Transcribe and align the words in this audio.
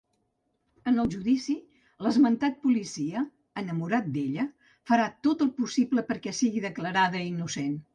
En 0.91 0.95
el 1.03 1.11
judici, 1.15 1.55
l'esmentat 2.07 2.57
policia, 2.65 3.23
enamorat 3.65 4.11
d'ella, 4.19 4.49
farà 4.93 5.09
tot 5.29 5.49
el 5.49 5.57
possible 5.63 6.11
perquè 6.13 6.39
sigui 6.43 6.69
declarada 6.71 7.29
innocent. 7.33 7.83